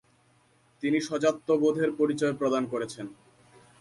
তিনি 0.83 0.97
স্বাজাত্যবোধের 1.01 1.89
পরিচয় 1.99 2.33
প্রদান 2.33 2.63
করেছেন। 2.65 3.05